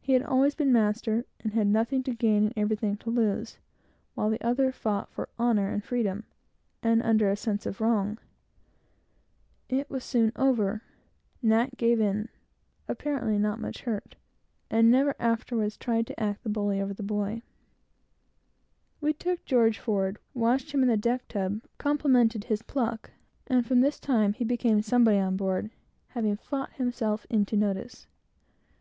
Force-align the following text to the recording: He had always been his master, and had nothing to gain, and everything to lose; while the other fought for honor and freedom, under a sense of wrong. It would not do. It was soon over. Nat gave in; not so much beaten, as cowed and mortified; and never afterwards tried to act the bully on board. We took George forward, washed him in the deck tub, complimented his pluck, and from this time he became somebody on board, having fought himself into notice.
He 0.00 0.12
had 0.12 0.22
always 0.22 0.54
been 0.54 0.68
his 0.68 0.72
master, 0.74 1.24
and 1.40 1.52
had 1.52 1.66
nothing 1.66 2.04
to 2.04 2.14
gain, 2.14 2.44
and 2.44 2.52
everything 2.56 2.96
to 2.98 3.10
lose; 3.10 3.58
while 4.14 4.30
the 4.30 4.40
other 4.40 4.70
fought 4.70 5.08
for 5.10 5.28
honor 5.36 5.68
and 5.68 5.82
freedom, 5.82 6.26
under 6.84 7.28
a 7.28 7.34
sense 7.34 7.66
of 7.66 7.80
wrong. 7.80 8.18
It 9.68 9.70
would 9.70 9.70
not 9.70 9.70
do. 9.70 9.76
It 9.76 9.90
was 9.90 10.04
soon 10.04 10.32
over. 10.36 10.82
Nat 11.42 11.76
gave 11.76 11.98
in; 12.00 12.06
not 12.06 12.06
so 12.06 12.10
much 12.22 12.30
beaten, 13.04 13.12
as 13.12 13.20
cowed 13.34 13.52
and 13.52 13.60
mortified; 13.60 14.16
and 14.70 14.90
never 14.92 15.16
afterwards 15.18 15.76
tried 15.76 16.06
to 16.06 16.20
act 16.20 16.44
the 16.44 16.50
bully 16.50 16.80
on 16.80 16.92
board. 16.94 17.42
We 19.00 19.12
took 19.12 19.44
George 19.44 19.80
forward, 19.80 20.20
washed 20.34 20.70
him 20.70 20.82
in 20.82 20.88
the 20.88 20.96
deck 20.96 21.26
tub, 21.26 21.62
complimented 21.78 22.44
his 22.44 22.62
pluck, 22.62 23.10
and 23.48 23.66
from 23.66 23.80
this 23.80 23.98
time 23.98 24.34
he 24.34 24.44
became 24.44 24.82
somebody 24.82 25.18
on 25.18 25.36
board, 25.36 25.72
having 26.10 26.36
fought 26.36 26.74
himself 26.74 27.26
into 27.28 27.56
notice. 27.56 28.06